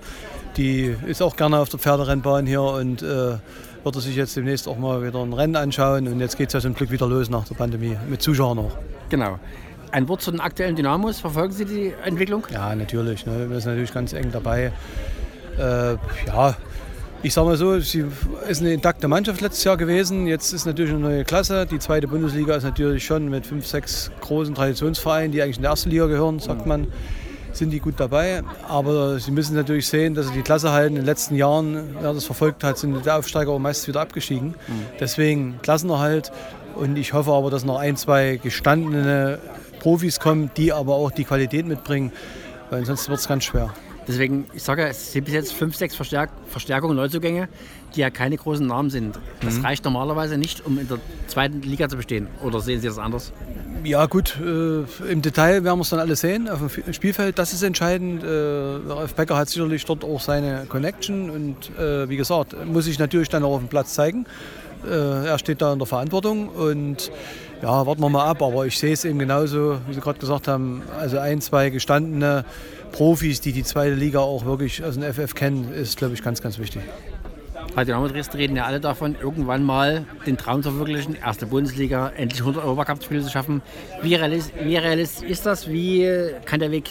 die 0.56 0.94
ist 1.06 1.22
auch 1.22 1.36
gerne 1.36 1.58
auf 1.58 1.68
der 1.68 1.78
Pferderennbahn 1.78 2.46
hier 2.46 2.62
und 2.62 3.02
äh, 3.02 3.36
wird 3.84 3.94
sich 3.96 4.16
jetzt 4.16 4.36
demnächst 4.36 4.68
auch 4.68 4.78
mal 4.78 5.02
wieder 5.02 5.20
ein 5.20 5.32
Rennen 5.32 5.56
anschauen. 5.56 6.08
Und 6.08 6.20
jetzt 6.20 6.36
geht 6.36 6.48
es 6.48 6.52
ja 6.54 6.60
zum 6.60 6.74
Glück 6.74 6.90
wieder 6.90 7.06
los 7.06 7.30
nach 7.30 7.46
der 7.46 7.54
Pandemie, 7.54 7.96
mit 8.08 8.22
Zuschauern 8.22 8.56
noch. 8.56 8.76
Genau. 9.08 9.38
Ein 9.92 10.08
Wort 10.08 10.22
zu 10.22 10.30
den 10.30 10.40
aktuellen 10.40 10.76
Dynamos. 10.76 11.20
Verfolgen 11.20 11.52
Sie 11.52 11.64
die 11.64 11.92
Entwicklung? 12.04 12.46
Ja, 12.52 12.74
natürlich. 12.74 13.26
Ne? 13.26 13.50
Wir 13.50 13.60
sind 13.60 13.72
natürlich 13.72 13.92
ganz 13.92 14.12
eng 14.12 14.30
dabei. 14.32 14.72
Äh, 15.58 15.94
ja, 16.26 16.56
ich 17.22 17.34
sage 17.34 17.48
mal 17.48 17.56
so, 17.56 17.78
sie 17.80 18.04
ist 18.48 18.62
eine 18.62 18.72
intakte 18.72 19.08
Mannschaft 19.08 19.40
letztes 19.40 19.64
Jahr 19.64 19.76
gewesen. 19.76 20.26
Jetzt 20.26 20.52
ist 20.52 20.64
natürlich 20.64 20.92
eine 20.92 21.00
neue 21.00 21.24
Klasse. 21.24 21.66
Die 21.66 21.78
zweite 21.78 22.08
Bundesliga 22.08 22.54
ist 22.54 22.62
natürlich 22.62 23.04
schon 23.04 23.28
mit 23.28 23.46
fünf, 23.46 23.66
sechs 23.66 24.10
großen 24.20 24.54
Traditionsvereinen, 24.54 25.32
die 25.32 25.42
eigentlich 25.42 25.56
in 25.56 25.62
die 25.62 25.68
erste 25.68 25.88
Liga 25.90 26.06
gehören, 26.06 26.38
sagt 26.38 26.64
man, 26.66 26.86
sind 27.52 27.70
die 27.70 27.80
gut 27.80 27.94
dabei. 27.98 28.42
Aber 28.68 29.18
sie 29.18 29.32
müssen 29.32 29.54
natürlich 29.54 29.88
sehen, 29.88 30.14
dass 30.14 30.28
sie 30.28 30.32
die 30.32 30.42
Klasse 30.42 30.72
halten. 30.72 30.94
In 30.94 31.02
den 31.02 31.06
letzten 31.06 31.34
Jahren, 31.34 31.96
wer 32.00 32.14
das 32.14 32.24
verfolgt 32.24 32.64
hat, 32.64 32.78
sind 32.78 33.04
die 33.04 33.10
Aufsteiger 33.10 33.50
auch 33.50 33.58
meist 33.58 33.86
wieder 33.86 34.00
abgestiegen. 34.00 34.50
Mhm. 34.50 34.86
Deswegen 34.98 35.58
Klassenerhalt. 35.62 36.32
Und 36.74 36.96
ich 36.96 37.12
hoffe 37.12 37.32
aber, 37.32 37.50
dass 37.50 37.64
noch 37.64 37.78
ein, 37.78 37.96
zwei 37.96 38.40
gestandene 38.42 39.40
Profis 39.80 40.20
kommen, 40.20 40.50
die 40.56 40.72
aber 40.72 40.94
auch 40.94 41.10
die 41.10 41.24
Qualität 41.24 41.66
mitbringen. 41.66 42.12
Weil 42.70 42.86
sonst 42.86 43.08
wird 43.08 43.18
es 43.18 43.26
ganz 43.26 43.44
schwer. 43.44 43.74
Deswegen, 44.06 44.46
ich 44.54 44.62
sage, 44.62 44.86
es 44.88 45.12
sind 45.12 45.24
bis 45.24 45.34
jetzt 45.34 45.52
fünf, 45.52 45.76
sechs 45.76 45.94
Verstärk 45.94 46.30
Verstärkungen, 46.48 46.96
Neuzugänge, 46.96 47.48
die 47.94 48.00
ja 48.00 48.10
keine 48.10 48.36
großen 48.36 48.66
Namen 48.66 48.90
sind. 48.90 49.18
Das 49.40 49.58
mhm. 49.58 49.64
reicht 49.64 49.84
normalerweise 49.84 50.38
nicht, 50.38 50.64
um 50.64 50.78
in 50.78 50.88
der 50.88 50.98
zweiten 51.28 51.62
Liga 51.62 51.88
zu 51.88 51.96
bestehen. 51.96 52.28
Oder 52.42 52.60
sehen 52.60 52.80
Sie 52.80 52.88
das 52.88 52.98
anders? 52.98 53.32
Ja 53.84 54.06
gut, 54.06 54.36
äh, 54.40 55.10
im 55.10 55.22
Detail 55.22 55.64
werden 55.64 55.78
wir 55.78 55.82
es 55.82 55.90
dann 55.90 56.00
alle 56.00 56.16
sehen 56.16 56.48
auf 56.48 56.58
dem 56.58 56.92
Spielfeld. 56.92 57.38
Das 57.38 57.52
ist 57.52 57.62
entscheidend. 57.62 58.22
Äh, 58.22 58.26
Ralf 58.26 59.14
Becker 59.14 59.36
hat 59.36 59.48
sicherlich 59.48 59.84
dort 59.84 60.04
auch 60.04 60.20
seine 60.20 60.66
Connection 60.68 61.30
und 61.30 61.78
äh, 61.78 62.08
wie 62.08 62.16
gesagt, 62.16 62.54
muss 62.66 62.86
sich 62.86 62.98
natürlich 62.98 63.28
dann 63.28 63.44
auch 63.44 63.54
auf 63.54 63.60
dem 63.60 63.68
Platz 63.68 63.94
zeigen. 63.94 64.26
Äh, 64.84 65.26
er 65.26 65.38
steht 65.38 65.62
da 65.62 65.72
in 65.72 65.78
der 65.78 65.86
Verantwortung 65.86 66.48
und 66.48 67.10
ja, 67.62 67.86
warten 67.86 68.00
wir 68.00 68.08
mal 68.08 68.24
ab. 68.24 68.42
Aber 68.42 68.66
ich 68.66 68.78
sehe 68.78 68.92
es 68.92 69.04
eben 69.04 69.18
genauso, 69.18 69.78
wie 69.86 69.94
Sie 69.94 70.00
gerade 70.00 70.18
gesagt 70.18 70.48
haben. 70.48 70.82
Also 70.98 71.18
ein, 71.18 71.40
zwei 71.40 71.70
gestandene 71.70 72.44
Profis, 72.92 73.40
die 73.40 73.52
die 73.52 73.64
zweite 73.64 73.94
Liga 73.94 74.20
auch 74.20 74.44
wirklich 74.44 74.84
aus 74.84 74.98
dem 74.98 75.02
FF 75.02 75.34
kennen, 75.34 75.72
ist, 75.72 75.96
glaube 75.96 76.14
ich, 76.14 76.22
ganz, 76.22 76.42
ganz 76.42 76.58
wichtig. 76.58 76.82
Bei 77.74 77.84
Dynamo 77.84 78.08
Dresden 78.08 78.36
reden 78.36 78.56
ja 78.56 78.64
alle 78.64 78.80
davon, 78.80 79.14
irgendwann 79.20 79.62
mal 79.62 80.04
den 80.26 80.36
Traum 80.36 80.62
zu 80.62 80.70
verwirklichen, 80.70 81.14
erste 81.14 81.46
Bundesliga, 81.46 82.10
endlich 82.16 82.40
100 82.40 82.64
Europacup-Spiele 82.64 83.22
zu 83.22 83.30
schaffen. 83.30 83.62
Wie 84.02 84.14
realistisch, 84.16 84.54
wie 84.64 84.76
realistisch 84.76 85.28
ist 85.28 85.46
das? 85.46 85.68
Wie 85.68 86.08
kann 86.46 86.58
der 86.58 86.72
Weg 86.72 86.90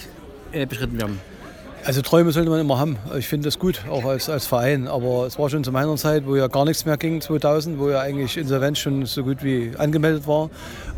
äh, 0.53 0.65
beschritten 0.65 0.97
werden? 0.97 1.19
Also 1.86 2.01
Träume 2.01 2.31
sollte 2.31 2.50
man 2.50 2.59
immer 2.59 2.77
haben. 2.77 2.98
Ich 3.17 3.27
finde 3.27 3.45
das 3.45 3.57
gut, 3.57 3.86
auch 3.89 4.03
als, 4.03 4.29
als 4.29 4.45
Verein. 4.45 4.88
Aber 4.88 5.25
es 5.25 5.39
war 5.39 5.50
schon 5.50 5.63
zu 5.63 5.71
meiner 5.71 5.95
Zeit, 5.95 6.27
wo 6.27 6.36
ja 6.36 6.48
gar 6.48 6.65
nichts 6.65 6.86
mehr 6.86 6.98
ging, 6.98 7.21
2000, 7.21 7.79
wo 7.79 7.89
ja 7.89 8.01
eigentlich 8.01 8.38
Insolvenz 8.38 8.79
schon 8.79 9.05
so 9.05 9.24
gut 9.24 9.43
wie 9.43 9.71
angemeldet 9.77 10.27
war. 10.27 10.50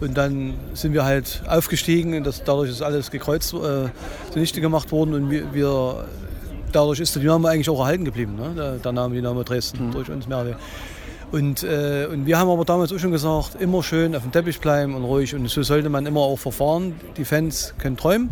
Und 0.02 0.18
dann 0.18 0.56
sind 0.74 0.94
wir 0.94 1.06
halt 1.06 1.44
aufgestiegen 1.48 2.16
und 2.16 2.26
das, 2.26 2.44
dadurch 2.44 2.72
ist 2.72 2.82
alles 2.82 3.12
gekreuzt, 3.12 3.54
äh, 3.54 3.90
zunichte 4.32 4.60
gemacht 4.60 4.92
worden. 4.92 5.14
Und 5.14 5.30
wir, 5.30 5.54
wir, 5.54 6.06
dadurch 6.72 7.00
ist 7.00 7.16
der 7.16 7.22
Dynamo 7.22 7.48
eigentlich 7.48 7.70
auch 7.70 7.80
erhalten 7.80 8.06
geblieben, 8.06 8.36
ne? 8.36 8.52
der, 8.56 8.72
der 8.78 8.92
Name 8.92 9.16
Dynamo 9.16 9.44
Dresden, 9.44 9.88
mhm. 9.88 9.92
durch 9.92 10.10
uns 10.10 10.28
Merle. 10.28 10.58
Und, 11.32 11.64
äh, 11.64 12.08
und 12.12 12.26
wir 12.26 12.38
haben 12.38 12.50
aber 12.50 12.66
damals 12.66 12.92
auch 12.92 13.00
schon 13.00 13.12
gesagt, 13.12 13.56
immer 13.60 13.84
schön 13.84 14.16
auf 14.16 14.24
dem 14.24 14.32
Teppich 14.32 14.60
bleiben 14.60 14.96
und 14.96 15.04
ruhig. 15.04 15.34
Und 15.34 15.48
so 15.50 15.64
sollte 15.64 15.90
man 15.90 16.06
immer 16.06 16.20
auch 16.22 16.38
verfahren. 16.38 16.96
Die 17.16 17.24
Fans 17.24 17.74
können 17.78 17.96
träumen. 17.96 18.32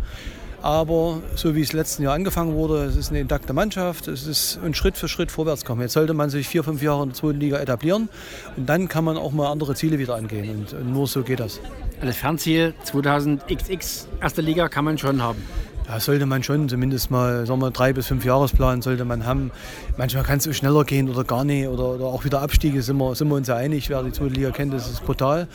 Aber 0.62 1.22
so 1.36 1.54
wie 1.54 1.62
es 1.62 1.72
letzten 1.72 2.02
Jahr 2.02 2.14
angefangen 2.14 2.54
wurde, 2.54 2.84
es 2.84 2.96
ist 2.96 3.10
eine 3.10 3.20
intakte 3.20 3.52
Mannschaft, 3.54 4.08
es 4.08 4.26
ist 4.26 4.58
ein 4.62 4.74
Schritt 4.74 4.96
für 4.96 5.08
Schritt 5.08 5.30
vorwärts 5.30 5.64
kommen. 5.64 5.80
Jetzt 5.80 5.94
sollte 5.94 6.12
man 6.12 6.28
sich 6.28 6.48
vier, 6.48 6.62
fünf 6.64 6.82
Jahre 6.82 7.02
in 7.02 7.10
der 7.10 7.16
zweiten 7.16 7.40
Liga 7.40 7.58
etablieren 7.58 8.10
und 8.56 8.68
dann 8.68 8.88
kann 8.88 9.04
man 9.04 9.16
auch 9.16 9.32
mal 9.32 9.50
andere 9.50 9.74
Ziele 9.74 9.98
wieder 9.98 10.16
angehen. 10.16 10.50
Und, 10.50 10.72
und 10.74 10.92
nur 10.92 11.06
so 11.06 11.22
geht 11.22 11.40
das. 11.40 11.60
Das 12.02 12.16
Fernziel 12.16 12.74
2000XX 12.84 14.06
erste 14.20 14.42
Liga 14.42 14.68
kann 14.68 14.84
man 14.84 14.98
schon 14.98 15.22
haben. 15.22 15.42
Ja, 15.88 15.98
sollte 15.98 16.26
man 16.26 16.42
schon 16.42 16.68
zumindest 16.68 17.10
mal, 17.10 17.46
sagen 17.46 17.60
wir, 17.60 17.70
drei 17.70 17.92
bis 17.92 18.06
fünf 18.06 18.24
Jahresplan 18.24 18.82
sollte 18.82 19.04
man 19.04 19.24
haben. 19.26 19.50
Manchmal 19.96 20.24
kann 20.24 20.38
es 20.38 20.44
so 20.44 20.52
schneller 20.52 20.84
gehen 20.84 21.08
oder 21.08 21.24
gar 21.24 21.44
nicht 21.44 21.66
oder, 21.68 21.94
oder 21.94 22.04
auch 22.04 22.24
wieder 22.24 22.42
Abstiege, 22.42 22.82
sind 22.82 22.98
wir, 22.98 23.14
sind 23.14 23.28
wir 23.28 23.34
uns 23.34 23.48
ja 23.48 23.56
einig. 23.56 23.88
Wer 23.88 24.02
die 24.02 24.12
zweite 24.12 24.34
Liga 24.34 24.50
kennt, 24.50 24.72
das 24.72 24.88
ist 24.88 25.04
brutal. 25.04 25.48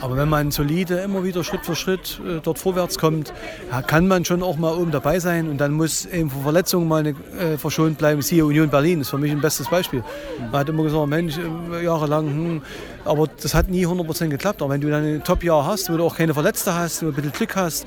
Aber 0.00 0.16
wenn 0.16 0.28
man 0.28 0.50
solide 0.50 0.98
immer 0.98 1.24
wieder 1.24 1.42
Schritt 1.42 1.64
für 1.64 1.74
Schritt 1.74 2.20
äh, 2.24 2.40
dort 2.42 2.58
vorwärts 2.58 2.98
kommt, 2.98 3.32
kann 3.86 4.06
man 4.06 4.24
schon 4.24 4.42
auch 4.42 4.56
mal 4.56 4.72
oben 4.74 4.90
dabei 4.90 5.18
sein 5.18 5.48
und 5.48 5.58
dann 5.58 5.72
muss 5.72 6.06
eben 6.06 6.30
von 6.30 6.42
Verletzungen 6.42 6.86
mal 6.86 7.00
eine, 7.00 7.10
äh, 7.38 7.58
verschont 7.58 7.98
bleiben. 7.98 8.22
Siehe 8.22 8.44
Union 8.44 8.68
Berlin 8.70 9.00
ist 9.00 9.10
für 9.10 9.18
mich 9.18 9.32
ein 9.32 9.40
bestes 9.40 9.68
Beispiel. 9.68 10.04
Man 10.40 10.60
hat 10.60 10.68
immer 10.68 10.84
gesagt, 10.84 11.08
Mensch, 11.08 11.36
äh, 11.38 11.84
jahrelang, 11.84 12.26
hm, 12.26 12.62
aber 13.04 13.28
das 13.40 13.54
hat 13.54 13.68
nie 13.68 13.86
100% 13.86 14.28
geklappt. 14.28 14.62
Aber 14.62 14.72
wenn 14.72 14.80
du 14.80 14.88
dann 14.90 15.04
ein 15.04 15.24
Top-Jahr 15.24 15.66
hast, 15.66 15.90
wo 15.92 15.96
du 15.96 16.04
auch 16.04 16.16
keine 16.16 16.34
Verletzte 16.34 16.74
hast, 16.74 17.02
wo 17.02 17.06
du 17.06 17.12
ein 17.12 17.14
bisschen 17.16 17.32
Glück 17.32 17.56
hast, 17.56 17.86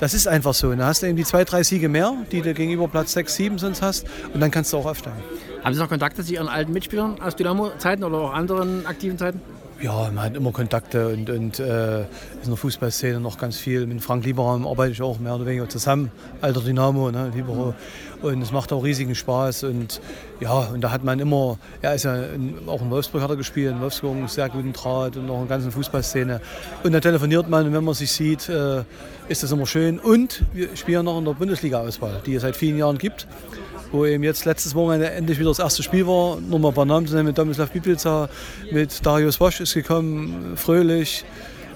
das 0.00 0.14
ist 0.14 0.28
einfach 0.28 0.54
so. 0.54 0.70
Dann 0.70 0.84
hast 0.84 1.02
du 1.02 1.06
eben 1.06 1.16
die 1.16 1.24
zwei, 1.24 1.44
drei 1.44 1.64
Siege 1.64 1.88
mehr, 1.88 2.12
die 2.30 2.40
du 2.40 2.54
gegenüber 2.54 2.86
Platz 2.86 3.12
6, 3.14 3.34
7 3.34 3.58
sonst 3.58 3.82
hast 3.82 4.06
und 4.32 4.40
dann 4.40 4.50
kannst 4.50 4.72
du 4.72 4.76
auch 4.76 4.86
aufsteigen. 4.86 5.18
Haben 5.64 5.74
Sie 5.74 5.80
noch 5.80 5.88
Kontakte 5.88 6.24
zu 6.24 6.32
Ihren 6.32 6.48
alten 6.48 6.72
Mitspielern 6.72 7.20
aus 7.20 7.34
Dynamo-Zeiten 7.34 8.04
oder 8.04 8.18
auch 8.18 8.32
anderen 8.32 8.86
aktiven 8.86 9.18
Zeiten? 9.18 9.40
Ja, 9.80 10.10
man 10.12 10.24
hat 10.24 10.34
immer 10.34 10.50
Kontakte 10.50 11.06
und, 11.06 11.30
und 11.30 11.60
äh, 11.60 12.00
in 12.00 12.06
der 12.48 12.56
Fußballszene 12.56 13.20
noch 13.20 13.38
ganz 13.38 13.58
viel. 13.58 13.86
Mit 13.86 14.02
Frank 14.02 14.24
Lieberraum 14.24 14.66
arbeite 14.66 14.90
ich 14.90 15.00
auch 15.00 15.20
mehr 15.20 15.36
oder 15.36 15.46
weniger 15.46 15.68
zusammen, 15.68 16.10
alter 16.40 16.60
Dynamo, 16.62 17.12
ne, 17.12 17.30
Libero. 17.32 17.74
Und 18.20 18.42
es 18.42 18.50
macht 18.50 18.72
auch 18.72 18.82
riesigen 18.82 19.14
Spaß. 19.14 19.62
Und 19.62 20.00
ja, 20.40 20.52
und 20.52 20.80
da 20.80 20.90
hat 20.90 21.04
man 21.04 21.20
immer, 21.20 21.58
er 21.80 21.94
ist 21.94 22.02
ja 22.02 22.16
in, 22.16 22.56
auch 22.66 22.82
in 22.82 22.90
Wolfsburg 22.90 23.22
hat 23.22 23.30
er 23.30 23.36
gespielt, 23.36 23.70
in 23.70 23.80
Wolfsburg 23.80 24.16
einen 24.16 24.26
sehr 24.26 24.48
guten 24.48 24.72
Draht 24.72 25.16
und 25.16 25.30
auch 25.30 25.42
in 25.42 25.46
der 25.46 25.56
ganzen 25.56 25.70
Fußballszene. 25.70 26.40
Und 26.82 26.90
da 26.90 26.98
telefoniert 26.98 27.48
man 27.48 27.64
und 27.64 27.72
wenn 27.72 27.84
man 27.84 27.94
sich 27.94 28.10
sieht, 28.10 28.48
äh, 28.48 28.82
ist 29.28 29.44
das 29.44 29.52
immer 29.52 29.66
schön. 29.66 30.00
Und 30.00 30.44
wir 30.54 30.74
spielen 30.74 31.04
noch 31.04 31.18
in 31.18 31.24
der 31.24 31.34
Bundesliga-Auswahl, 31.34 32.20
die 32.26 32.34
es 32.34 32.42
seit 32.42 32.56
vielen 32.56 32.78
Jahren 32.78 32.98
gibt 32.98 33.28
wo 33.92 34.04
eben 34.06 34.22
jetzt 34.24 34.44
letztes 34.44 34.74
Wochenende 34.74 35.10
endlich 35.10 35.38
wieder 35.38 35.50
das 35.50 35.58
erste 35.58 35.82
Spiel 35.82 36.06
war. 36.06 36.40
Nur 36.40 36.58
mal 36.58 36.68
ein 36.68 36.74
paar 36.74 36.84
Namen 36.84 37.06
zu 37.06 37.14
nennen, 37.14 37.26
mit 37.26 37.38
Domislav 37.38 37.70
Biblica, 37.70 38.28
mit 38.70 39.04
Darius 39.04 39.40
Wosch 39.40 39.60
ist 39.60 39.74
gekommen, 39.74 40.52
Fröhlich, 40.56 41.24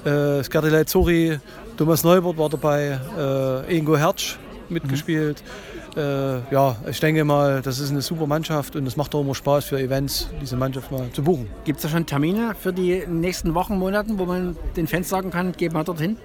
äh, 0.04 0.42
Skerdilei 0.42 0.84
Zori, 0.84 1.38
Thomas 1.76 2.04
Neubert 2.04 2.36
war 2.38 2.48
dabei, 2.48 2.98
äh, 3.18 3.76
Ingo 3.76 3.96
Hertsch 3.96 4.36
mitgespielt. 4.68 5.42
Mhm. 5.42 5.72
Äh, 6.00 6.52
ja, 6.52 6.76
ich 6.88 7.00
denke 7.00 7.24
mal, 7.24 7.60
das 7.60 7.78
ist 7.78 7.90
eine 7.90 8.00
super 8.00 8.26
Mannschaft 8.26 8.76
und 8.76 8.86
es 8.86 8.96
macht 8.96 9.14
auch 9.14 9.20
immer 9.20 9.34
Spaß 9.34 9.66
für 9.66 9.78
Events, 9.78 10.28
diese 10.40 10.56
Mannschaft 10.56 10.90
mal 10.90 11.10
zu 11.12 11.22
buchen. 11.22 11.48
Gibt 11.64 11.78
es 11.78 11.82
da 11.82 11.88
schon 11.90 12.06
Termine 12.06 12.54
für 12.58 12.72
die 12.72 13.04
nächsten 13.06 13.54
Wochen, 13.54 13.78
Monaten, 13.78 14.18
wo 14.18 14.24
man 14.24 14.56
den 14.76 14.86
Fans 14.86 15.08
sagen 15.08 15.30
kann, 15.30 15.52
gehen 15.52 15.74
wir 15.74 15.84
dorthin? 15.84 16.16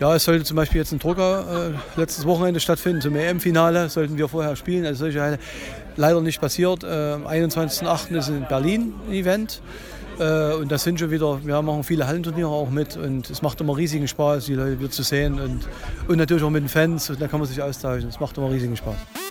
Ja, 0.00 0.14
es 0.14 0.24
sollte 0.24 0.44
zum 0.44 0.56
Beispiel 0.56 0.78
jetzt 0.78 0.92
ein 0.92 1.00
Drucker 1.00 1.72
äh, 1.96 2.00
letztes 2.00 2.24
Wochenende 2.24 2.60
stattfinden, 2.60 3.00
zum 3.00 3.16
EM-Finale 3.16 3.88
sollten 3.88 4.16
wir 4.16 4.28
vorher 4.28 4.54
spielen. 4.54 4.86
Also 4.86 5.06
solche 5.06 5.38
leider 5.96 6.20
nicht 6.20 6.40
passiert. 6.40 6.84
Äh, 6.84 7.14
am 7.14 7.26
21.08. 7.26 8.16
ist 8.16 8.28
in 8.28 8.46
Berlin 8.48 8.94
ein 9.08 9.12
Event. 9.12 9.60
Äh, 10.20 10.54
und 10.54 10.70
das 10.70 10.84
sind 10.84 11.00
schon 11.00 11.10
wieder, 11.10 11.44
wir 11.44 11.60
machen 11.62 11.82
viele 11.82 12.06
Hallenturniere 12.06 12.48
auch 12.48 12.70
mit 12.70 12.96
und 12.96 13.28
es 13.28 13.42
macht 13.42 13.60
immer 13.60 13.76
riesigen 13.76 14.06
Spaß, 14.06 14.44
die 14.44 14.54
Leute 14.54 14.78
wieder 14.78 14.90
zu 14.90 15.02
sehen 15.02 15.40
und, 15.40 15.66
und 16.06 16.16
natürlich 16.16 16.44
auch 16.44 16.50
mit 16.50 16.62
den 16.62 16.68
Fans. 16.68 17.10
Und 17.10 17.20
da 17.20 17.26
kann 17.26 17.40
man 17.40 17.48
sich 17.48 17.60
austauschen. 17.60 18.08
Es 18.08 18.20
macht 18.20 18.38
immer 18.38 18.50
riesigen 18.50 18.76
Spaß. 18.76 19.27